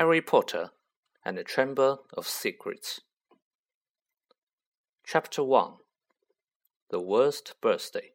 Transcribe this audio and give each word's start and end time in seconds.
Harry 0.00 0.22
Potter 0.22 0.70
and 1.26 1.36
the 1.36 1.44
Chamber 1.44 1.98
of 2.14 2.26
Secrets. 2.26 3.02
Chapter 5.04 5.44
1 5.44 5.72
The 6.88 7.00
Worst 7.00 7.52
Birthday. 7.60 8.12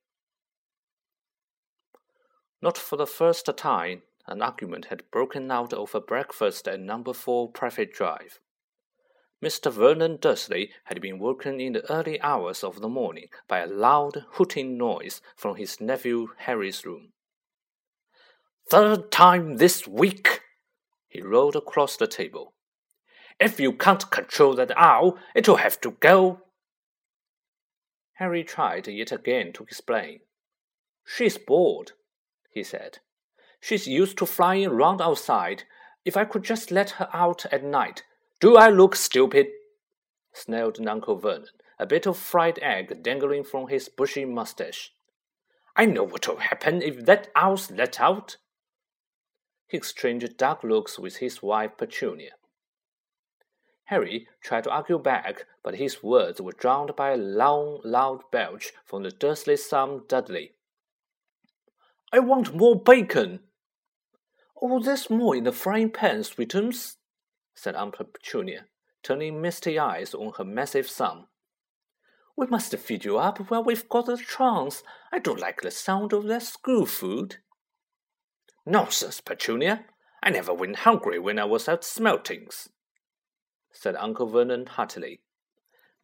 Not 2.59 2.75
for 2.75 2.95
the 2.95 3.05
first 3.05 3.48
time, 3.55 4.02
an 4.25 4.41
argument 4.41 4.85
had 4.85 5.11
broken 5.11 5.52
out 5.52 5.75
over 5.75 5.99
breakfast 5.99 6.67
at 6.67 6.79
number 6.79 7.13
4 7.13 7.52
Privet 7.52 7.93
Drive. 7.93 8.40
Mr. 9.40 9.71
Vernon 9.71 10.17
Dursley 10.20 10.71
had 10.85 10.99
been 10.99 11.20
woken 11.20 11.59
in 11.59 11.73
the 11.73 11.88
early 11.91 12.20
hours 12.20 12.63
of 12.63 12.81
the 12.81 12.90
morning 12.90 13.27
by 13.48 13.59
a 13.59 13.67
loud 13.67 14.26
hooting 14.31 14.76
noise 14.76 15.21
from 15.35 15.57
his 15.57 15.79
nephew 15.79 16.29
Harry's 16.38 16.84
room. 16.84 17.09
Third 18.71 19.12
time 19.12 19.57
this 19.57 19.88
week! 19.88 20.41
He 21.16 21.22
rolled 21.22 21.55
across 21.55 21.96
the 21.96 22.08
table. 22.08 22.52
If 23.40 23.58
you 23.58 23.72
can't 23.72 24.12
control 24.12 24.54
that 24.55 24.74
owl, 24.76 25.18
it'll 25.34 25.55
have 25.55 25.80
to 25.80 25.91
go. 25.91 26.41
Harry 28.16 28.44
tried 28.44 28.90
yet 28.90 29.14
again 29.14 29.54
to 29.54 29.64
explain. 29.64 30.20
She's 31.05 31.38
bored, 31.38 31.94
he 32.52 32.64
said. 32.64 33.00
She's 33.62 33.88
used 33.88 34.18
to 34.18 34.26
flying 34.26 34.68
round 34.72 35.02
outside. 35.02 35.64
If 36.04 36.18
I 36.18 36.26
could 36.26 36.44
just 36.44 36.70
let 36.70 36.90
her 37.00 37.08
out 37.14 37.46
at 37.46 37.63
night. 37.63 38.04
Do 38.41 38.58
I 38.58 38.70
look 38.70 38.98
stupid? 38.98 39.48
snarled 40.34 40.85
Uncle 40.85 41.16
Vernon, 41.16 41.48
a 41.79 41.85
bit 41.85 42.05
of 42.05 42.18
fried 42.18 42.60
egg 42.62 43.02
dangling 43.02 43.46
from 43.46 43.70
his 43.70 43.88
bushy 43.88 44.26
mustache. 44.26 44.91
I 45.77 45.85
know 45.85 46.04
what'll 46.04 46.40
happen 46.52 46.82
if 46.82 47.05
that 47.05 47.29
owl's 47.38 47.72
let 47.72 48.02
out. 48.02 48.35
He 49.68 49.77
exchanged 49.77 50.38
dark 50.38 50.63
looks 50.63 50.99
with 50.99 51.18
his 51.18 51.41
wife 51.41 51.71
Petunia. 51.77 52.32
Harry 53.85 54.27
tried 54.41 54.63
to 54.63 54.72
argue 54.72 54.98
back, 54.98 55.46
but 55.63 55.76
his 55.76 56.02
words 56.02 56.41
were 56.41 56.52
drowned 56.52 56.96
by 56.96 57.12
a 57.12 57.18
long, 57.18 57.80
loud 57.84 58.22
belch 58.32 58.74
from 58.84 59.04
the 59.04 59.12
Dursley 59.12 59.57
son 59.57 60.02
Dudley. 60.07 60.54
I 62.12 62.20
want 62.20 62.55
more 62.55 62.80
bacon. 62.80 63.41
Oh, 64.59 64.80
there's 64.80 65.09
more 65.09 65.35
in 65.35 65.44
the 65.44 65.52
frying 65.52 65.91
pan, 65.91 66.22
Sweetums, 66.22 66.96
said 67.53 67.75
Aunt 67.75 67.96
Petunia, 67.96 68.66
turning 69.03 69.41
misty 69.41 69.78
eyes 69.78 70.13
on 70.16 70.34
her 70.38 70.46
massive 70.46 70.90
son. 70.90 71.25
We 72.38 72.47
must 72.47 72.75
feed 72.78 73.06
you 73.06 73.18
up 73.18 73.50
while 73.50 73.63
we've 73.63 73.88
got 73.88 74.07
the 74.07 74.18
chance. 74.18 74.84
I 75.12 75.19
don't 75.19 75.40
like 75.40 75.62
the 75.62 75.72
sound 75.72 76.12
of 76.12 76.25
that 76.25 76.44
school 76.44 76.85
food. 76.85 77.38
Nonsense, 78.66 79.22
Petunia. 79.22 79.85
I 80.24 80.31
never 80.31 80.53
went 80.53 80.78
hungry 80.78 81.19
when 81.19 81.38
I 81.38 81.46
was 81.46 81.68
at 81.68 81.84
Smeltings, 81.84 82.69
said 83.72 83.96
Uncle 83.96 84.28
Vernon 84.28 84.66
heartily. 84.66 85.22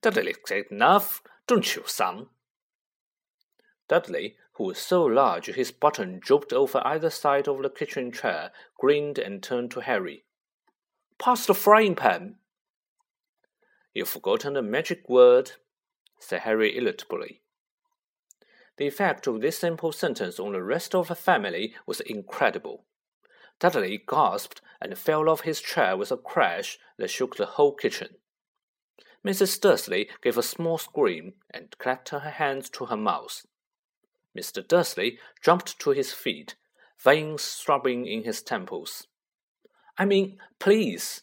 Dudley's 0.03 0.37
enough, 0.71 1.23
don't 1.47 1.75
you, 1.75 1.83
son? 1.85 2.27
Dudley, 3.87 4.35
who 4.53 4.65
was 4.65 4.77
so 4.77 5.03
large 5.03 5.47
his 5.47 5.71
button 5.71 6.19
drooped 6.19 6.53
over 6.53 6.81
either 6.85 7.09
side 7.09 7.47
of 7.47 7.61
the 7.63 7.69
kitchen 7.69 8.11
chair, 8.11 8.51
grinned 8.77 9.17
and 9.17 9.41
turned 9.41 9.71
to 9.71 9.81
Harry. 9.81 10.23
Pass 11.17 11.47
the 11.47 11.55
frying 11.55 11.95
pan. 11.95 12.35
You've 13.93 14.07
forgotten 14.09 14.53
the 14.53 14.61
magic 14.61 15.09
word, 15.09 15.53
said 16.19 16.41
Harry 16.41 16.77
irritably. 16.77 17.40
The 18.81 18.87
effect 18.87 19.27
of 19.27 19.41
this 19.41 19.59
simple 19.59 19.91
sentence 19.91 20.39
on 20.39 20.53
the 20.53 20.63
rest 20.63 20.95
of 20.95 21.09
the 21.09 21.13
family 21.13 21.75
was 21.85 21.99
incredible. 21.99 22.85
Dudley 23.59 24.03
gasped 24.09 24.59
and 24.81 24.97
fell 24.97 25.29
off 25.29 25.41
his 25.41 25.61
chair 25.61 25.95
with 25.95 26.11
a 26.11 26.17
crash 26.17 26.79
that 26.97 27.11
shook 27.11 27.35
the 27.35 27.45
whole 27.45 27.75
kitchen. 27.75 28.15
Mrs. 29.23 29.61
Dursley 29.61 30.09
gave 30.23 30.35
a 30.35 30.41
small 30.41 30.79
scream 30.79 31.33
and 31.51 31.77
clapped 31.77 32.09
her 32.09 32.21
hands 32.21 32.71
to 32.71 32.87
her 32.87 32.97
mouth. 32.97 33.45
Mr. 34.35 34.67
Dursley 34.67 35.19
jumped 35.43 35.77
to 35.77 35.91
his 35.91 36.11
feet, 36.11 36.55
veins 36.97 37.53
throbbing 37.63 38.07
in 38.07 38.23
his 38.23 38.41
temples. 38.41 39.05
I 39.95 40.05
mean, 40.05 40.39
please, 40.57 41.21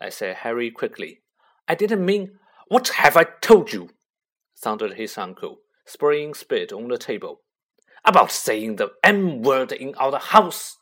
I 0.00 0.08
said 0.08 0.38
Harry 0.38 0.72
quickly. 0.72 1.20
I 1.68 1.76
didn't 1.76 2.04
mean. 2.04 2.40
What 2.66 2.88
have 2.88 3.16
I 3.16 3.22
told 3.22 3.72
you? 3.72 3.90
thundered 4.56 4.94
his 4.94 5.16
uncle 5.16 5.60
spraying 5.88 6.34
spit 6.34 6.72
on 6.72 6.88
the 6.88 6.98
table. 6.98 7.40
About 8.04 8.30
saying 8.30 8.76
the 8.76 8.92
M 9.02 9.42
word 9.42 9.72
in 9.72 9.94
our 9.96 10.18
house. 10.18 10.76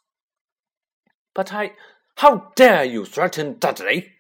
But 1.35 1.53
I. 1.53 1.73
How 2.17 2.53
dare 2.57 2.85
you 2.85 3.05
threaten 3.05 3.59
Dudley? 3.59 4.13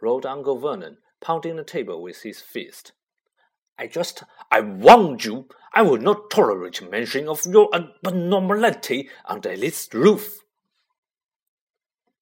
roared 0.00 0.26
Uncle 0.26 0.58
Vernon, 0.58 0.98
pounding 1.20 1.56
the 1.56 1.64
table 1.64 2.02
with 2.02 2.22
his 2.22 2.40
fist. 2.40 2.92
I 3.78 3.86
just. 3.86 4.22
I 4.50 4.60
warned 4.60 5.24
you. 5.24 5.48
I 5.72 5.82
will 5.82 5.98
not 5.98 6.30
tolerate 6.30 6.88
mention 6.90 7.28
of 7.28 7.46
your 7.46 7.70
abnormality 7.74 9.08
under 9.24 9.56
this 9.56 9.88
roof. 9.92 10.40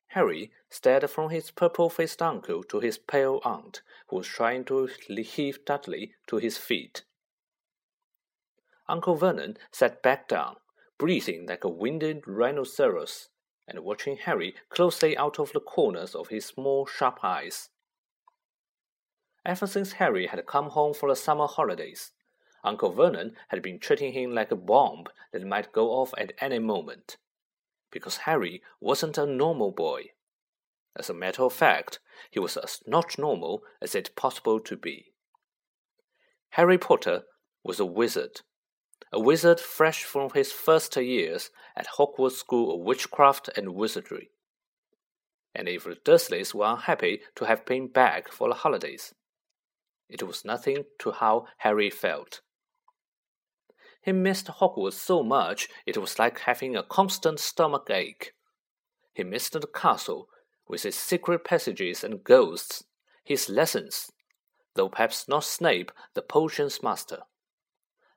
Harry 0.09 0.53
stared 0.69 1.09
from 1.09 1.31
his 1.31 1.51
purple 1.51 1.89
faced 1.89 2.21
uncle 2.22 2.62
to 2.65 2.81
his 2.81 2.99
pale 2.99 3.41
aunt, 3.45 3.83
who 4.09 4.17
was 4.17 4.27
trying 4.27 4.65
to 4.65 4.89
heave 5.09 5.65
Dudley 5.65 6.15
to 6.27 6.37
his 6.37 6.59
feet. 6.59 7.03
Uncle 8.91 9.15
Vernon 9.15 9.56
sat 9.71 10.03
back 10.03 10.27
down, 10.27 10.56
breathing 10.99 11.47
like 11.47 11.62
a 11.62 11.69
winded 11.69 12.27
rhinoceros, 12.27 13.28
and 13.69 13.78
watching 13.84 14.17
Harry 14.17 14.56
closely 14.69 15.17
out 15.17 15.39
of 15.39 15.53
the 15.53 15.61
corners 15.61 16.12
of 16.12 16.27
his 16.27 16.45
small, 16.45 16.87
sharp 16.87 17.21
eyes. 17.23 17.69
Ever 19.47 19.69
since 19.69 19.93
Harry 19.93 20.27
had 20.27 20.45
come 20.45 20.71
home 20.71 20.93
for 20.93 21.09
the 21.09 21.15
summer 21.15 21.47
holidays, 21.47 22.11
Uncle 22.65 22.91
Vernon 22.91 23.37
had 23.49 23.62
been 23.62 23.78
treating 23.78 24.12
him 24.12 24.34
like 24.34 24.51
a 24.51 24.56
bomb 24.56 25.05
that 25.33 25.47
might 25.47 25.72
go 25.72 25.91
off 25.91 26.12
at 26.19 26.33
any 26.41 26.59
moment. 26.59 27.17
Because 27.93 28.17
Harry 28.19 28.61
wasn't 28.81 29.17
a 29.17 29.25
normal 29.25 29.71
boy. 29.71 30.07
As 30.97 31.09
a 31.09 31.15
matter 31.15 31.45
of 31.45 31.53
fact, 31.53 32.01
he 32.28 32.41
was 32.41 32.57
as 32.57 32.81
not 32.89 33.19
normal 33.19 33.62
as 33.81 33.95
it's 33.95 34.11
possible 34.11 34.59
to 34.59 34.77
be. 34.77 35.12
Harry 36.51 36.77
Potter 36.77 37.22
was 37.62 37.78
a 37.78 37.87
wizard 37.87 38.41
a 39.12 39.19
wizard 39.19 39.59
fresh 39.59 40.04
from 40.04 40.31
his 40.31 40.53
first 40.53 40.97
years 40.97 41.50
at 41.76 41.88
Hogwarts 41.98 42.37
School 42.37 42.75
of 42.75 42.87
Witchcraft 42.87 43.50
and 43.56 43.75
Wizardry. 43.75 44.31
And 45.53 45.69
if 45.69 45.84
the 45.84 45.97
Dursleys 45.97 46.54
were 46.54 46.66
unhappy 46.66 47.22
to 47.34 47.44
have 47.44 47.66
been 47.66 47.88
back 47.88 48.31
for 48.31 48.48
the 48.48 48.54
holidays, 48.54 49.12
it 50.09 50.22
was 50.22 50.44
nothing 50.44 50.84
to 51.00 51.10
how 51.10 51.47
Harry 51.59 51.91
felt. 51.91 52.41
He 54.03 54.12
missed 54.12 54.47
Hogwarts 54.47 54.94
so 54.94 55.22
much 55.25 55.69
it 55.87 55.98
was 55.98 56.19
like 56.19 56.41
having 56.41 56.77
a 56.77 56.84
constant 56.84 57.41
stomach 57.41 57.91
ache. 57.91 58.32
He 59.12 59.25
missed 59.25 59.53
the 59.53 59.66
castle, 59.66 60.28
with 60.69 60.87
its 60.87 60.97
secret 60.97 61.44
passages 61.44 62.04
and 62.04 62.22
ghosts, 62.22 62.84
his 63.25 63.48
lessons, 63.48 64.10
though 64.77 64.88
perhaps 64.88 65.27
not 65.28 65.42
Snape, 65.42 65.91
the 66.15 66.22
potions 66.22 66.81
master 66.81 67.19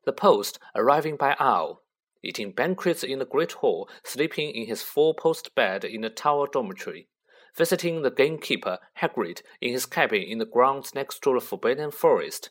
the 0.06 0.14
post 0.14 0.60
arriving 0.76 1.16
by 1.16 1.36
owl, 1.40 1.84
eating 2.24 2.52
banquets 2.52 3.04
in 3.04 3.20
the 3.20 3.26
great 3.26 3.54
hall, 3.54 3.90
sleeping 4.04 4.52
in 4.52 4.66
his 4.68 4.82
four-post 4.82 5.54
bed 5.56 5.84
in 5.84 6.02
the 6.02 6.10
tower 6.10 6.48
dormitory, 6.52 7.08
visiting 7.56 8.02
the 8.02 8.12
gamekeeper 8.12 8.80
Hagrid 9.02 9.42
in 9.62 9.74
his 9.74 9.86
cabin 9.86 10.24
in 10.24 10.40
the 10.40 10.46
grounds 10.46 10.96
next 10.96 11.22
to 11.24 11.34
the 11.34 11.42
Forbidden 11.42 11.92
Forest, 11.92 12.50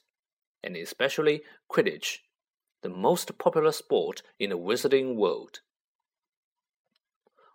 and 0.63 0.77
especially 0.77 1.43
Quidditch, 1.71 2.19
the 2.83 2.89
most 2.89 3.37
popular 3.39 3.73
sport 3.73 4.23
in 4.39 4.51
the 4.51 4.59
wizarding 4.59 5.17
world. 5.17 5.61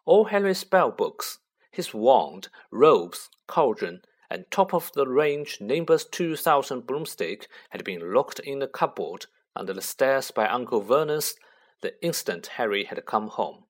All 0.06 0.26
Harry's 0.26 0.60
spell 0.60 0.92
books, 0.92 1.40
his 1.72 1.94
wand, 1.94 2.50
robes, 2.72 3.30
cauldron, 3.46 4.02
and 4.30 4.50
top 4.52 4.74
of 4.74 4.92
the 4.94 5.08
range 5.08 5.60
Nimbus 5.62 6.06
2000 6.06 6.86
broomstick 6.86 7.48
had 7.70 7.84
been 7.84 8.14
locked 8.14 8.40
in 8.40 8.60
the 8.60 8.68
cupboard 8.68 9.28
under 9.58 9.74
the 9.74 9.82
stairs 9.82 10.32
by 10.32 10.48
Uncle 10.48 10.82
Vernon's 10.82 11.36
the 11.82 12.02
instant 12.04 12.48
Harry 12.58 12.86
had 12.86 13.06
come 13.06 13.28
home. 13.28 13.64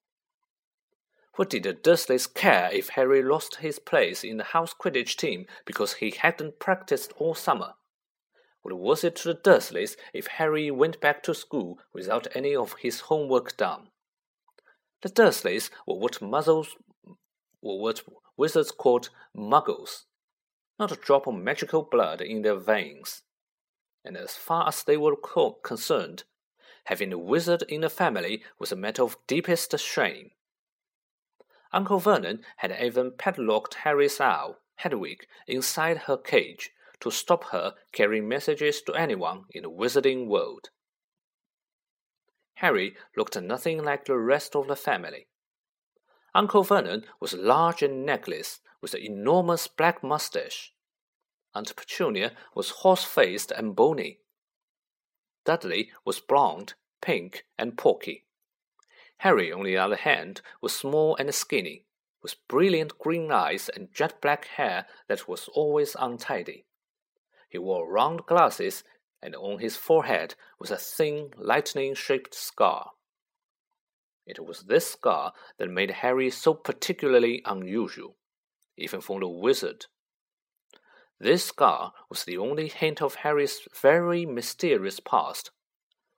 What 1.36 1.50
did 1.50 1.64
the 1.64 1.74
Dursleys 1.74 2.34
care 2.34 2.70
if 2.72 2.90
Harry 2.90 3.22
lost 3.22 3.58
his 3.58 3.80
place 3.80 4.24
in 4.24 4.38
the 4.38 4.44
house 4.44 4.74
Quidditch 4.74 5.18
team 5.18 5.46
because 5.66 5.96
he 5.96 6.12
hadn't 6.12 6.60
practiced 6.60 7.14
all 7.18 7.36
summer? 7.36 7.76
What 8.62 8.78
was 8.78 9.04
it 9.04 9.16
to 9.18 9.30
the 9.30 9.36
Dursleys 9.36 9.98
if 10.14 10.28
Harry 10.28 10.72
went 10.72 11.00
back 11.00 11.22
to 11.24 11.36
school 11.36 11.80
without 11.94 12.28
any 12.34 12.56
of 12.56 12.76
his 12.80 13.02
homework 13.02 13.56
done? 13.56 13.90
The 15.04 15.10
Dursleys 15.10 15.70
were 15.86 15.98
what 15.98 16.22
muzzles 16.22 16.76
were 17.62 17.78
what 17.78 18.04
wizards 18.36 18.72
called 18.72 19.10
muggles, 19.36 20.06
not 20.80 20.92
a 20.92 20.96
drop 20.96 21.28
of 21.28 21.36
magical 21.36 21.84
blood 21.84 22.22
in 22.22 22.42
their 22.42 22.56
veins 22.56 23.22
and 24.08 24.16
as 24.16 24.36
far 24.36 24.68
as 24.68 24.84
they 24.84 24.96
were 24.96 25.18
concerned, 25.64 26.24
having 26.86 27.12
a 27.12 27.18
wizard 27.18 27.64
in 27.64 27.82
the 27.82 27.90
family 27.90 28.42
was 28.58 28.72
a 28.72 28.76
matter 28.76 29.04
of 29.04 29.18
deepest 29.28 29.78
shame. 29.78 30.32
Uncle 31.74 32.00
Vernon 32.00 32.40
had 32.58 32.76
even 32.82 33.12
padlocked 33.12 33.74
Harry's 33.84 34.22
owl, 34.22 34.60
Hedwig, 34.76 35.28
inside 35.48 35.98
her 36.00 36.16
cage 36.16 36.72
to 37.02 37.12
stop 37.12 37.44
her 37.52 37.76
carrying 37.92 38.28
messages 38.28 38.82
to 38.84 38.94
anyone 38.94 39.44
in 39.52 39.64
the 39.64 39.70
wizarding 39.70 40.28
world. 40.28 40.70
Harry 42.56 42.96
looked 43.16 43.40
nothing 43.40 43.84
like 43.84 44.06
the 44.06 44.18
rest 44.18 44.56
of 44.56 44.68
the 44.68 44.76
family. 44.76 45.28
Uncle 46.34 46.64
Vernon 46.64 47.04
was 47.20 47.34
large 47.34 47.84
and 47.84 48.08
neckless, 48.08 48.60
with 48.82 48.94
an 48.94 49.02
enormous 49.02 49.68
black 49.68 50.04
mustache. 50.04 50.72
Aunt 51.58 51.76
Petunia 51.76 52.34
was 52.54 52.70
horse-faced 52.70 53.50
and 53.50 53.76
bony. 53.76 54.20
Dudley 55.44 55.90
was 56.06 56.20
blond, 56.20 56.76
pink, 57.02 57.46
and 57.58 57.76
porky. 57.76 58.26
Harry, 59.22 59.52
on 59.52 59.64
the 59.64 59.76
other 59.76 59.96
hand, 59.96 60.42
was 60.62 60.76
small 60.76 61.16
and 61.16 61.34
skinny, 61.34 61.86
with 62.22 62.36
brilliant 62.48 63.00
green 63.00 63.32
eyes 63.32 63.72
and 63.76 63.92
jet 63.92 64.22
black 64.22 64.46
hair 64.46 64.86
that 65.08 65.28
was 65.28 65.48
always 65.48 65.96
untidy. 66.00 66.68
He 67.50 67.58
wore 67.58 67.92
round 67.92 68.28
glasses, 68.28 68.84
and 69.20 69.36
on 69.36 69.58
his 69.58 69.76
forehead 69.76 70.36
was 70.60 70.70
a 70.70 70.78
thin, 70.78 71.32
lightning 71.38 71.96
shaped 71.96 72.36
scar. 72.36 72.92
It 74.28 74.46
was 74.46 74.66
this 74.66 74.92
scar 74.92 75.34
that 75.58 75.72
made 75.72 75.90
Harry 75.90 76.30
so 76.30 76.54
particularly 76.54 77.42
unusual, 77.46 78.16
even 78.78 79.02
for 79.02 79.20
the 79.20 79.28
wizard. 79.28 79.88
This 81.20 81.46
scar 81.46 81.94
was 82.10 82.24
the 82.24 82.38
only 82.38 82.68
hint 82.68 83.02
of 83.02 83.16
Harry's 83.16 83.68
very 83.74 84.26
mysterious 84.26 85.00
past, 85.00 85.50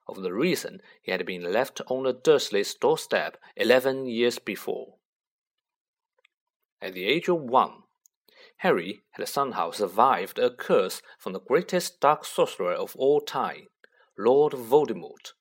of 0.07 0.21
the 0.21 0.33
reason 0.33 0.81
he 1.01 1.11
had 1.11 1.25
been 1.25 1.53
left 1.53 1.81
on 1.87 2.03
the 2.03 2.13
Dursleys' 2.13 2.73
doorstep 2.73 3.37
eleven 3.55 4.05
years 4.05 4.39
before. 4.39 4.95
At 6.81 6.93
the 6.93 7.05
age 7.05 7.29
of 7.29 7.41
one, 7.41 7.83
Harry 8.57 9.03
had 9.11 9.27
somehow 9.27 9.71
survived 9.71 10.37
a 10.37 10.49
curse 10.49 11.01
from 11.17 11.31
the 11.31 11.39
greatest 11.39 12.01
dark 12.01 12.25
sorcerer 12.25 12.73
of 12.73 12.95
all 12.97 13.21
time, 13.21 13.67
Lord 14.17 14.51
Voldemort, 14.51 15.33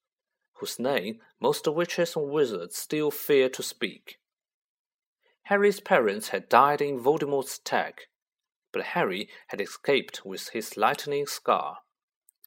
whose 0.55 0.79
name 0.79 1.21
most 1.41 1.67
witches 1.67 2.15
and 2.15 2.31
wizards 2.31 2.77
still 2.77 3.11
fear 3.11 3.49
to 3.49 3.63
speak. 3.63 4.21
Harry's 5.45 5.81
parents 5.81 6.29
had 6.29 6.49
died 6.49 6.81
in 6.81 7.01
Voldemort's 7.01 7.59
attack, 7.59 8.09
but 8.79 8.87
Harry 8.95 9.29
had 9.49 9.61
escaped 9.61 10.25
with 10.25 10.51
his 10.51 10.77
lightning 10.77 11.27
scar, 11.27 11.79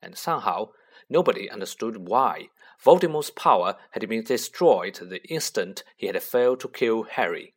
and 0.01 0.17
somehow 0.17 0.69
nobody 1.09 1.49
understood 1.49 2.07
why 2.07 2.47
Voldemort's 2.81 3.31
power 3.31 3.75
had 3.91 4.07
been 4.07 4.23
destroyed 4.23 4.95
the 4.95 5.21
instant 5.25 5.83
he 5.97 6.07
had 6.07 6.23
failed 6.23 6.61
to 6.61 6.69
kill 6.69 7.03
Harry. 7.03 7.53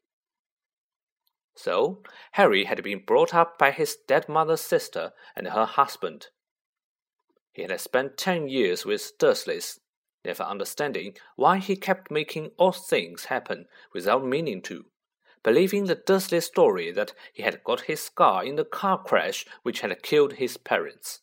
So, 1.55 2.03
Harry 2.33 2.65
had 2.65 2.83
been 2.83 3.05
brought 3.05 3.33
up 3.33 3.61
by 3.61 3.71
his 3.71 3.97
dead 4.09 4.29
mother's 4.29 4.61
sister 4.61 5.13
and 5.37 5.47
her 5.47 5.67
husband. 5.67 6.27
He 7.53 7.63
had 7.63 7.81
spent 7.81 8.17
ten 8.17 8.49
years 8.49 8.85
with 8.85 9.17
Dursleys, 9.21 9.79
never 10.25 10.43
understanding 10.43 11.17
why 11.37 11.59
he 11.59 11.77
kept 11.77 12.11
making 12.11 12.51
odd 12.59 12.85
things 12.85 13.27
happen 13.27 13.67
without 13.93 14.27
meaning 14.27 14.63
to, 14.63 14.87
believing 15.45 15.85
the 15.85 15.95
Dursley 15.95 16.41
story 16.41 16.91
that 16.91 17.13
he 17.33 17.43
had 17.45 17.63
got 17.63 17.83
his 17.83 18.01
scar 18.01 18.43
in 18.45 18.57
the 18.57 18.65
car 18.65 18.99
crash 19.01 19.47
which 19.63 19.81
had 19.81 20.03
killed 20.03 20.33
his 20.33 20.57
parents. 20.57 21.21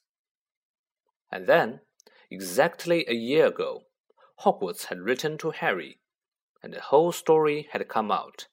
And 1.30 1.48
then, 1.48 1.82
exactly 2.30 3.04
a 3.08 3.14
year 3.14 3.48
ago, 3.48 3.84
Hogwarts 4.42 4.86
had 4.86 5.02
written 5.02 5.38
to 5.40 5.52
Harry, 5.52 6.00
and 6.64 6.74
the 6.74 6.82
whole 6.82 7.12
story 7.12 7.68
had 7.72 7.88
come 7.88 8.12
out. 8.12 8.48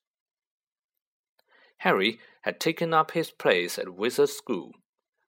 Harry 1.78 2.18
had 2.42 2.58
taken 2.58 2.92
up 2.92 3.12
his 3.12 3.30
place 3.30 3.78
at 3.78 3.94
Wizard 3.94 4.30
School, 4.30 4.72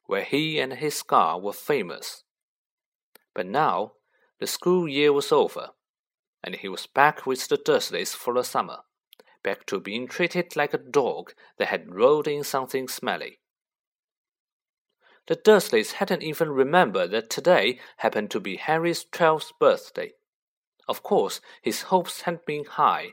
where 0.07 0.25
he 0.25 0.59
and 0.59 0.73
his 0.75 0.95
scar 0.95 1.39
were 1.39 1.53
famous. 1.53 2.25
But 3.35 3.47
now 3.47 3.93
the 4.39 4.47
school 4.47 4.89
year 4.89 5.13
was 5.13 5.33
over, 5.33 5.71
and 6.43 6.57
he 6.57 6.69
was 6.69 6.87
back 6.87 7.27
with 7.27 7.47
the 7.49 7.59
Dursleys 7.59 8.15
for 8.15 8.35
the 8.35 8.43
summer, 8.43 8.79
back 9.43 9.67
to 9.67 9.81
being 9.81 10.07
treated 10.07 10.57
like 10.57 10.75
a 10.75 10.79
dog 10.79 11.33
that 11.59 11.69
had 11.69 11.95
rolled 11.95 12.29
in 12.29 12.45
something 12.45 12.89
smelly. 12.89 13.41
The 15.27 15.37
Dursleys 15.37 15.93
hadn't 15.93 16.23
even 16.23 16.51
remembered 16.51 17.11
that 17.13 17.31
today 17.31 17.79
happened 17.99 18.31
to 18.33 18.41
be 18.41 18.57
Harry's 18.57 19.05
twelfth 19.05 19.53
birthday. 19.59 20.13
Of 20.89 21.03
course, 21.03 21.41
his 21.63 21.83
hopes 21.83 22.23
had 22.23 22.45
been 22.45 22.65
high, 22.65 23.13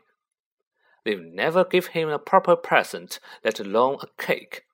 They'd 1.08 1.22
never 1.22 1.64
give 1.64 1.88
him 1.88 2.10
a 2.10 2.20
proper 2.20 2.58
present, 2.58 3.22
let 3.42 3.62
alone 3.62 4.00
a 4.02 4.22
cake. 4.22 4.66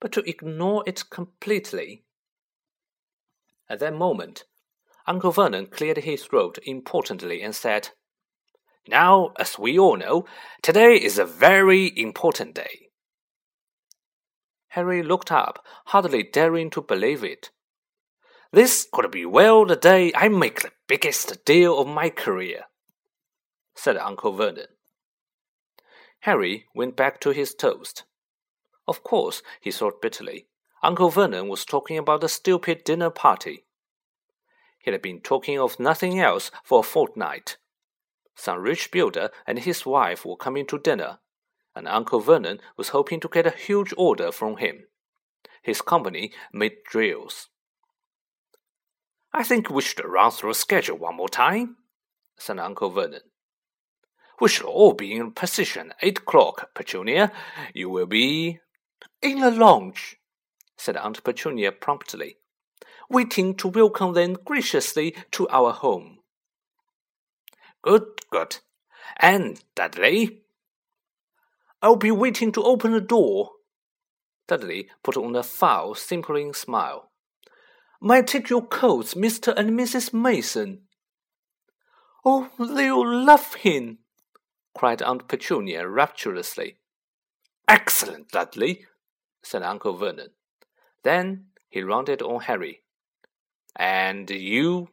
But 0.00 0.10
to 0.10 0.28
ignore 0.28 0.82
it 0.88 1.08
completely. 1.08 2.02
At 3.68 3.78
that 3.78 3.94
moment, 3.94 4.42
Uncle 5.06 5.30
Vernon 5.30 5.66
cleared 5.66 5.98
his 5.98 6.24
throat 6.24 6.58
importantly 6.64 7.42
and 7.42 7.54
said, 7.54 7.90
Now, 8.88 9.32
as 9.38 9.58
we 9.58 9.78
all 9.78 9.96
know, 9.96 10.26
today 10.62 10.96
is 10.96 11.18
a 11.18 11.24
very 11.24 11.92
important 11.98 12.54
day. 12.54 12.88
Harry 14.68 15.02
looked 15.02 15.32
up, 15.32 15.64
hardly 15.86 16.22
daring 16.22 16.70
to 16.70 16.82
believe 16.82 17.24
it. 17.24 17.50
This 18.52 18.86
could 18.92 19.10
be 19.10 19.26
well 19.26 19.64
the 19.64 19.76
day 19.76 20.12
I 20.14 20.28
make 20.28 20.62
the 20.62 20.72
biggest 20.86 21.44
deal 21.44 21.78
of 21.78 21.88
my 21.88 22.10
career, 22.10 22.64
said 23.74 23.96
Uncle 23.96 24.32
Vernon. 24.32 24.68
Harry 26.20 26.66
went 26.74 26.96
back 26.96 27.20
to 27.20 27.30
his 27.30 27.54
toast. 27.54 28.04
Of 28.86 29.02
course, 29.02 29.42
he 29.60 29.72
thought 29.72 30.00
bitterly, 30.00 30.46
Uncle 30.82 31.10
Vernon 31.10 31.48
was 31.48 31.64
talking 31.64 31.98
about 31.98 32.20
the 32.20 32.28
stupid 32.28 32.84
dinner 32.84 33.10
party. 33.10 33.64
He 34.78 34.90
had 34.90 35.02
been 35.02 35.20
talking 35.20 35.58
of 35.58 35.80
nothing 35.80 36.20
else 36.20 36.52
for 36.62 36.80
a 36.80 36.84
fortnight. 36.84 37.56
Some 38.36 38.60
rich 38.60 38.90
builder 38.90 39.30
and 39.46 39.58
his 39.58 39.86
wife 39.86 40.24
were 40.24 40.36
coming 40.36 40.66
to 40.66 40.78
dinner, 40.78 41.18
and 41.74 41.88
Uncle 41.88 42.20
Vernon 42.20 42.60
was 42.76 42.90
hoping 42.90 43.18
to 43.20 43.28
get 43.28 43.46
a 43.46 43.50
huge 43.50 43.92
order 43.96 44.30
from 44.30 44.58
him. 44.58 44.84
His 45.62 45.80
company 45.80 46.32
made 46.52 46.84
drills. 46.84 47.48
I 49.32 49.42
think 49.42 49.68
we 49.68 49.82
should 49.82 50.04
run 50.04 50.30
through 50.30 50.50
a 50.50 50.54
schedule 50.54 50.98
one 50.98 51.16
more 51.16 51.28
time, 51.28 51.76
said 52.38 52.58
Uncle 52.58 52.90
Vernon. 52.90 53.22
We 54.38 54.48
shall 54.48 54.68
all 54.68 54.92
be 54.92 55.14
in 55.14 55.32
position 55.32 55.94
eight 56.02 56.18
o'clock, 56.18 56.74
Petunia. 56.74 57.32
You 57.72 57.88
will 57.88 58.06
be 58.06 58.60
in 59.22 59.40
the 59.40 59.50
lounge, 59.50 60.16
said 60.76 60.96
Aunt 60.98 61.24
Petunia 61.24 61.72
promptly, 61.72 62.36
waiting 63.08 63.54
to 63.56 63.68
welcome 63.68 64.12
them 64.12 64.34
graciously 64.44 65.16
to 65.32 65.48
our 65.48 65.72
home. 65.72 66.15
Good, 67.86 68.06
good. 68.30 68.58
And 69.18 69.60
Dudley? 69.74 70.42
I'll 71.80 71.96
be 71.96 72.10
waiting 72.10 72.50
to 72.52 72.62
open 72.62 72.92
the 72.92 73.00
door. 73.00 73.50
Dudley 74.48 74.88
put 75.02 75.16
on 75.16 75.36
a 75.36 75.42
foul, 75.42 75.94
simpering 75.94 76.52
smile. 76.52 77.10
May 78.02 78.18
I 78.18 78.22
take 78.22 78.50
your 78.50 78.66
coats, 78.66 79.14
Mr. 79.14 79.54
and 79.56 79.70
Mrs. 79.70 80.12
Mason. 80.12 80.82
Oh, 82.24 82.50
they'll 82.58 83.24
love 83.24 83.54
him 83.54 83.98
cried 84.76 85.00
Aunt 85.00 85.26
Petunia 85.26 85.88
rapturously. 85.88 86.76
Excellent, 87.66 88.28
Dudley, 88.28 88.84
said 89.42 89.62
Uncle 89.62 89.94
Vernon. 89.94 90.28
Then 91.02 91.46
he 91.70 91.82
rounded 91.82 92.20
on 92.20 92.42
Harry. 92.42 92.82
And 93.74 94.28
you? 94.28 94.90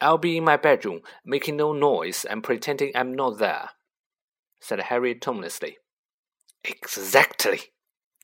I'll 0.00 0.18
be 0.18 0.36
in 0.36 0.44
my 0.44 0.56
bedroom, 0.56 1.00
making 1.24 1.56
no 1.56 1.72
noise 1.72 2.24
and 2.24 2.42
pretending 2.42 2.92
I'm 2.94 3.14
not 3.14 3.38
there, 3.38 3.70
said 4.60 4.80
Harry 4.80 5.14
tonelessly. 5.14 5.78
Exactly, 6.64 7.60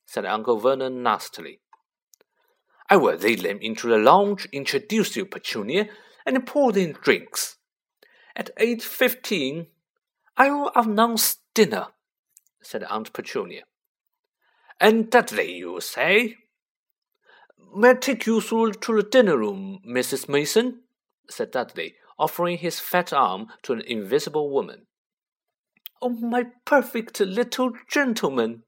said 0.07 0.27
Uncle 0.27 0.59
Vernon 0.59 1.03
nastily. 1.03 1.61
I 2.91 2.97
will 2.97 3.17
lead 3.17 3.41
them 3.41 3.59
into 3.61 3.89
the 3.89 3.97
lounge, 3.97 4.47
introduce 4.53 5.17
you, 5.17 5.25
Petunia, 5.25 5.89
and 6.27 6.47
pour 6.47 6.73
them 6.73 6.93
drinks. 6.93 7.57
At 8.37 8.51
eight 8.59 8.83
fifteen, 8.83 9.69
I 10.37 10.51
will 10.51 10.73
announce 10.75 11.37
dinner, 11.55 11.89
said 12.63 12.85
Aunt 12.85 13.13
Petunia. 13.13 13.63
And 14.81 15.11
Dudley, 15.11 15.55
you 15.55 15.81
say? 15.81 16.37
May 17.75 17.91
I 17.91 17.95
take 17.95 18.27
you 18.27 18.41
through 18.41 18.73
to 18.73 18.97
the 18.97 19.03
dinner 19.03 19.39
room, 19.39 19.81
Mrs. 19.87 20.29
Mason? 20.29 20.81
Said 21.29 21.51
Dudley, 21.51 21.95
offering 22.19 22.59
his 22.59 22.81
fat 22.81 23.13
arm 23.13 23.49
to 23.63 23.73
an 23.73 23.81
invisible 23.81 24.51
woman. 24.51 24.87
Oh, 26.01 26.11
my 26.11 26.47
perfect 26.65 27.21
little 27.21 27.73
gentleman, 27.89 28.65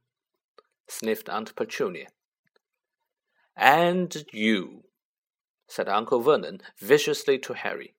sniffed 0.88 1.28
Aunt 1.28 1.54
Petunia. 1.56 2.06
And 3.56 4.25
you, 4.32 4.84
said 5.68 5.88
Uncle 5.88 6.20
Vernon 6.20 6.61
viciously 6.78 7.38
to 7.40 7.54
Harry. 7.54 7.94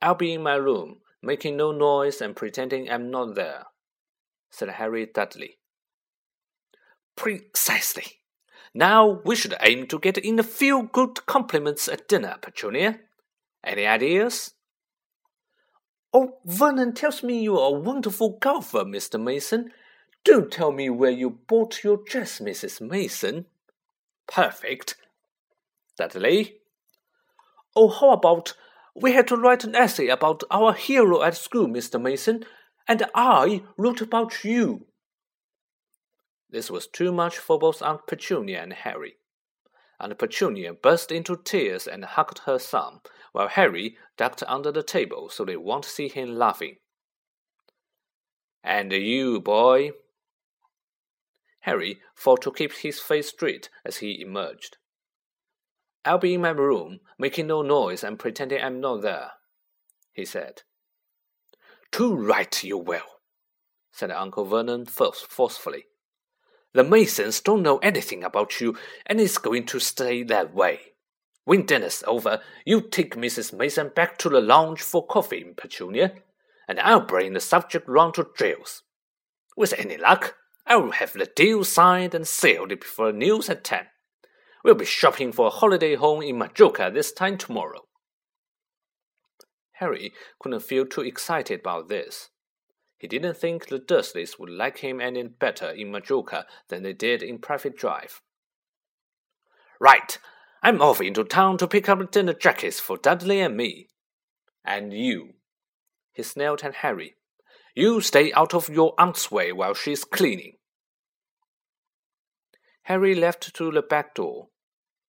I'll 0.00 0.14
be 0.14 0.32
in 0.32 0.42
my 0.42 0.54
room, 0.54 0.98
making 1.22 1.56
no 1.56 1.72
noise 1.72 2.20
and 2.20 2.36
pretending 2.36 2.90
I'm 2.90 3.10
not 3.10 3.34
there, 3.34 3.64
said 4.50 4.70
Harry 4.70 5.06
Dudley. 5.06 5.58
Precisely. 7.16 8.20
Now 8.74 9.22
we 9.24 9.36
should 9.36 9.54
aim 9.62 9.86
to 9.86 9.98
get 9.98 10.18
in 10.18 10.38
a 10.38 10.42
few 10.42 10.90
good 10.92 11.24
compliments 11.24 11.88
at 11.88 12.08
dinner, 12.08 12.36
Petunia. 12.40 13.00
Any 13.64 13.86
ideas? 13.86 14.52
Oh, 16.12 16.38
Vernon 16.44 16.94
tells 16.94 17.22
me 17.22 17.42
you 17.42 17.58
are 17.58 17.68
a 17.68 17.78
wonderful 17.78 18.38
golfer, 18.40 18.84
Mr. 18.84 19.22
Mason. 19.22 19.70
Do 20.24 20.46
tell 20.46 20.72
me 20.72 20.88
where 20.88 21.10
you 21.10 21.30
bought 21.30 21.84
your 21.84 21.98
dress, 21.98 22.40
Mrs. 22.40 22.80
Mason. 22.80 23.46
Perfect. 24.26 24.96
Dudley? 25.98 26.56
Oh, 27.74 27.88
how 27.88 28.12
about 28.12 28.54
we 28.94 29.12
had 29.12 29.28
to 29.28 29.36
write 29.36 29.64
an 29.64 29.74
essay 29.74 30.08
about 30.08 30.42
our 30.50 30.72
hero 30.72 31.22
at 31.22 31.36
school, 31.36 31.66
Mr. 31.66 32.00
Mason, 32.00 32.44
and 32.88 33.04
I 33.14 33.62
wrote 33.76 34.00
about 34.00 34.42
you. 34.42 34.86
This 36.48 36.70
was 36.70 36.86
too 36.86 37.12
much 37.12 37.36
for 37.36 37.58
both 37.58 37.82
Aunt 37.82 38.06
Petunia 38.06 38.62
and 38.62 38.72
Harry. 38.72 39.16
Aunt 39.98 40.18
Petunia 40.18 40.74
burst 40.74 41.10
into 41.10 41.36
tears 41.36 41.86
and 41.86 42.04
hugged 42.04 42.40
her 42.40 42.58
son, 42.58 43.00
while 43.32 43.48
Harry 43.48 43.96
ducked 44.16 44.42
under 44.46 44.70
the 44.70 44.82
table 44.82 45.28
so 45.28 45.44
they 45.44 45.56
won't 45.56 45.84
see 45.84 46.08
him 46.08 46.36
laughing. 46.36 46.76
And 48.62 48.92
you, 48.92 49.40
boy? 49.40 49.92
Harry 51.60 52.00
fought 52.14 52.42
to 52.42 52.52
keep 52.52 52.72
his 52.72 53.00
face 53.00 53.28
straight 53.28 53.70
as 53.84 53.98
he 53.98 54.20
emerged. 54.20 54.76
I'll 56.04 56.18
be 56.18 56.34
in 56.34 56.42
my 56.42 56.50
room, 56.50 57.00
making 57.18 57.48
no 57.48 57.62
noise 57.62 58.04
and 58.04 58.18
pretending 58.18 58.62
I'm 58.62 58.80
not 58.80 59.02
there, 59.02 59.32
he 60.12 60.24
said. 60.24 60.62
Too 61.90 62.14
right 62.14 62.62
you 62.62 62.78
will, 62.78 63.20
said 63.90 64.10
Uncle 64.10 64.44
Vernon 64.44 64.86
forcefully. 64.86 65.86
The 66.76 66.84
Masons 66.84 67.40
don't 67.40 67.62
know 67.62 67.78
anything 67.78 68.22
about 68.22 68.60
you, 68.60 68.76
and 69.06 69.18
it's 69.18 69.38
going 69.38 69.64
to 69.64 69.80
stay 69.80 70.22
that 70.24 70.52
way. 70.52 70.92
When 71.46 71.64
dinner's 71.64 72.04
over, 72.06 72.42
you 72.66 72.82
take 72.82 73.16
Mrs. 73.16 73.56
Mason 73.56 73.92
back 73.96 74.18
to 74.18 74.28
the 74.28 74.42
lounge 74.42 74.82
for 74.82 75.06
coffee, 75.06 75.54
Petunia, 75.56 76.12
and 76.68 76.78
I'll 76.80 77.00
bring 77.00 77.32
the 77.32 77.40
subject 77.40 77.88
round 77.88 78.12
to 78.16 78.28
Drills. 78.36 78.82
With 79.56 79.72
any 79.78 79.96
luck, 79.96 80.34
I'll 80.66 80.90
have 80.90 81.14
the 81.14 81.24
deal 81.24 81.64
signed 81.64 82.14
and 82.14 82.28
sealed 82.28 82.68
before 82.68 83.10
news 83.10 83.48
at 83.48 83.64
ten. 83.64 83.86
We'll 84.62 84.74
be 84.74 84.84
shopping 84.84 85.32
for 85.32 85.46
a 85.46 85.50
holiday 85.50 85.94
home 85.94 86.20
in 86.20 86.36
Majorca 86.36 86.90
this 86.92 87.10
time 87.10 87.38
tomorrow. 87.38 87.86
Harry 89.76 90.12
couldn't 90.38 90.60
feel 90.60 90.84
too 90.84 91.00
excited 91.00 91.60
about 91.60 91.88
this. 91.88 92.28
He 92.98 93.06
didn't 93.06 93.36
think 93.36 93.66
the 93.66 93.78
Dursleys 93.78 94.38
would 94.38 94.48
like 94.48 94.78
him 94.78 95.00
any 95.00 95.22
better 95.24 95.70
in 95.70 95.90
Majorca 95.90 96.46
than 96.68 96.82
they 96.82 96.94
did 96.94 97.22
in 97.22 97.38
Privet 97.38 97.76
Drive. 97.76 98.22
Right, 99.78 100.18
I'm 100.62 100.80
off 100.80 101.00
into 101.00 101.22
town 101.24 101.58
to 101.58 101.68
pick 101.68 101.88
up 101.88 102.10
dinner 102.10 102.32
jackets 102.32 102.80
for 102.80 102.96
Dudley 102.96 103.40
and 103.40 103.56
me. 103.56 103.88
And 104.64 104.92
you. 104.92 105.34
He 106.12 106.22
snarled 106.22 106.62
at 106.62 106.76
Harry. 106.76 107.16
You 107.74 108.00
stay 108.00 108.32
out 108.32 108.54
of 108.54 108.70
your 108.70 108.94
aunt's 108.98 109.30
way 109.30 109.52
while 109.52 109.74
she's 109.74 110.04
cleaning. 110.04 110.54
Harry 112.84 113.14
left 113.14 113.54
through 113.54 113.72
the 113.72 113.82
back 113.82 114.14
door. 114.14 114.48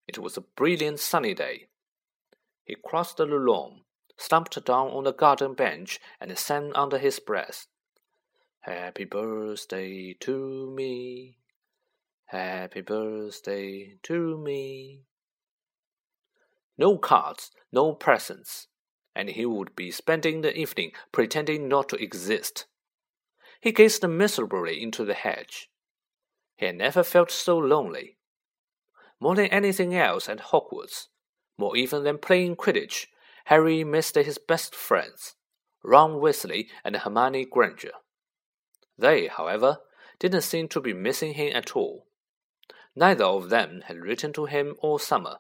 It 0.08 0.18
was 0.18 0.36
a 0.36 0.42
brilliant 0.42 1.00
sunny 1.00 1.34
day. 1.34 1.68
He 2.66 2.76
crossed 2.76 3.18
the 3.18 3.26
lawn, 3.26 3.82
slumped 4.18 4.64
down 4.66 4.90
on 4.90 5.06
the 5.06 5.14
garden 5.14 5.54
bench, 5.54 6.00
and 6.20 6.38
sang 6.38 6.74
under 6.76 6.98
his 6.98 7.20
breath. 7.20 7.68
Happy 8.68 9.06
birthday 9.06 10.12
to 10.20 10.70
me. 10.76 11.38
Happy 12.26 12.82
birthday 12.82 13.94
to 14.04 14.38
me. 14.38 15.04
No 16.78 16.98
cards, 16.98 17.52
no 17.72 17.94
presents, 17.94 18.68
and 19.16 19.30
he 19.30 19.46
would 19.46 19.74
be 19.74 19.90
spending 19.90 20.42
the 20.42 20.54
evening 20.54 20.92
pretending 21.14 21.70
not 21.70 21.88
to 21.88 21.96
exist. 21.96 22.66
He 23.62 23.72
gazed 23.72 24.06
miserably 24.06 24.84
into 24.84 25.06
the 25.06 25.14
hedge. 25.14 25.70
He 26.58 26.66
had 26.66 26.76
never 26.76 27.04
felt 27.04 27.32
so 27.32 27.58
lonely. 27.58 28.18
More 29.22 29.36
than 29.36 29.46
anything 29.46 29.96
else 29.96 30.28
at 30.28 30.52
Hogwarts, 30.52 31.08
more 31.58 31.78
even 31.78 32.04
than 32.04 32.18
playing 32.18 32.58
Quidditch, 32.58 33.06
Harry 33.46 33.86
missed 33.86 34.16
his 34.16 34.38
best 34.38 34.76
friends, 34.76 35.36
Ron 35.86 36.16
Weasley 36.20 36.68
and 36.84 36.98
Hermione 36.98 37.46
Granger. 37.46 37.92
They, 38.98 39.28
however, 39.28 39.80
didn't 40.20 40.42
seem 40.42 40.68
to 40.70 40.82
be 40.82 40.94
missing 40.94 41.34
him 41.34 41.56
at 41.56 41.76
all. 41.76 42.08
Neither 42.96 43.26
of 43.26 43.50
them 43.50 43.82
had 43.86 43.98
written 43.98 44.34
to 44.34 44.46
him 44.46 44.76
all 44.80 44.98
summer, 44.98 45.38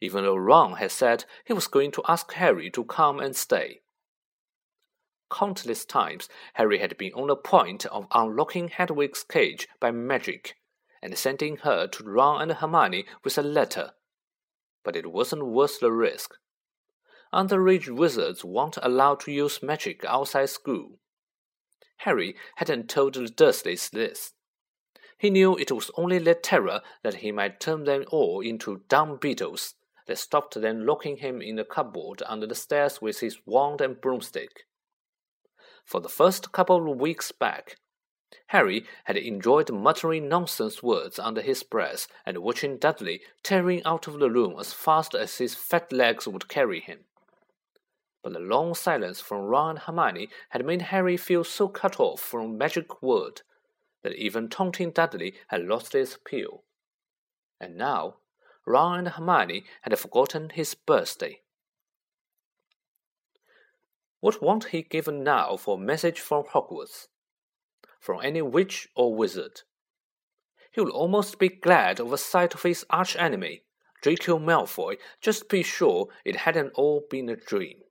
even 0.00 0.24
though 0.24 0.36
Ron 0.36 0.74
had 0.74 0.90
said 0.90 1.24
he 1.44 1.52
was 1.52 1.68
going 1.68 1.92
to 1.92 2.02
ask 2.08 2.32
Harry 2.32 2.70
to 2.72 2.84
come 2.84 3.20
and 3.20 3.36
stay. 3.36 3.82
Countless 5.30 5.84
times 5.84 6.28
Harry 6.54 6.78
had 6.78 6.96
been 6.96 7.12
on 7.14 7.28
the 7.28 7.36
point 7.36 7.86
of 7.86 8.06
unlocking 8.12 8.68
Hedwig's 8.68 9.24
cage 9.24 9.68
by 9.80 9.90
magic 9.90 10.56
and 11.02 11.16
sending 11.16 11.58
her 11.58 11.86
to 11.86 12.04
Ron 12.04 12.42
and 12.42 12.52
Hermione 12.52 13.06
with 13.22 13.38
a 13.38 13.42
letter. 13.42 13.92
But 14.84 14.96
it 14.96 15.12
wasn't 15.12 15.46
worth 15.46 15.80
the 15.80 15.92
risk. 15.92 16.34
Underage 17.32 17.88
wizards 17.88 18.44
weren't 18.44 18.78
allowed 18.82 19.20
to 19.20 19.32
use 19.32 19.62
magic 19.62 20.04
outside 20.04 20.48
school. 20.48 20.98
Harry 21.98 22.36
hadn't 22.56 22.88
told 22.88 23.14
the 23.14 23.28
Dursleys 23.28 23.90
this. 23.90 24.34
He 25.18 25.30
knew 25.30 25.56
it 25.56 25.72
was 25.72 25.90
only 25.96 26.18
their 26.18 26.34
terror 26.34 26.82
that 27.02 27.16
he 27.16 27.32
might 27.32 27.60
turn 27.60 27.84
them 27.84 28.04
all 28.10 28.40
into 28.40 28.82
dumb 28.88 29.16
beetles 29.16 29.74
that 30.06 30.18
stopped 30.18 30.60
them 30.60 30.84
locking 30.86 31.18
him 31.18 31.40
in 31.40 31.56
the 31.56 31.64
cupboard 31.64 32.22
under 32.26 32.46
the 32.46 32.54
stairs 32.54 33.00
with 33.00 33.20
his 33.20 33.38
wand 33.46 33.80
and 33.80 34.00
broomstick. 34.00 34.66
For 35.84 36.00
the 36.00 36.08
first 36.08 36.52
couple 36.52 36.90
of 36.90 37.00
weeks 37.00 37.32
back, 37.32 37.76
Harry 38.48 38.84
had 39.04 39.16
enjoyed 39.16 39.70
muttering 39.70 40.28
nonsense 40.28 40.82
words 40.82 41.18
under 41.18 41.40
his 41.40 41.62
breath 41.62 42.06
and 42.24 42.38
watching 42.38 42.76
Dudley 42.76 43.22
tearing 43.42 43.82
out 43.84 44.06
of 44.06 44.18
the 44.18 44.30
room 44.30 44.56
as 44.58 44.72
fast 44.72 45.14
as 45.14 45.38
his 45.38 45.54
fat 45.54 45.92
legs 45.92 46.28
would 46.28 46.48
carry 46.48 46.80
him. 46.80 47.04
But 48.26 48.32
the 48.32 48.40
long 48.40 48.74
silence 48.74 49.20
from 49.20 49.42
Ron 49.42 49.70
and 49.70 49.78
Hermione 49.78 50.30
had 50.48 50.66
made 50.66 50.82
Harry 50.82 51.16
feel 51.16 51.44
so 51.44 51.68
cut 51.68 52.00
off 52.00 52.18
from 52.18 52.58
magic 52.58 53.00
world 53.00 53.44
that 54.02 54.16
even 54.16 54.48
taunting 54.48 54.90
Dudley 54.90 55.36
had 55.46 55.62
lost 55.62 55.94
its 55.94 56.16
appeal. 56.16 56.64
And 57.60 57.76
now, 57.76 58.16
Ron 58.66 58.98
and 58.98 59.08
Hermione 59.10 59.64
had 59.82 59.96
forgotten 59.96 60.50
his 60.50 60.74
birthday. 60.74 61.42
What 64.18 64.42
won't 64.42 64.70
he 64.70 64.82
give 64.82 65.06
now 65.06 65.56
for 65.56 65.76
a 65.76 65.80
message 65.80 66.18
from 66.18 66.46
Hogwarts? 66.46 67.06
from 68.00 68.18
any 68.24 68.42
witch 68.42 68.88
or 68.96 69.14
wizard. 69.14 69.60
He 70.72 70.80
would 70.80 70.90
almost 70.92 71.38
be 71.38 71.48
glad 71.48 72.00
of 72.00 72.12
a 72.12 72.18
sight 72.18 72.54
of 72.54 72.64
his 72.64 72.84
arch 72.90 73.14
enemy, 73.14 73.62
Draco 74.02 74.40
Malfoy, 74.40 74.96
just 75.20 75.42
to 75.42 75.46
be 75.46 75.62
sure 75.62 76.08
it 76.24 76.34
hadn't 76.34 76.72
all 76.74 77.06
been 77.08 77.28
a 77.28 77.36
dream. 77.36 77.82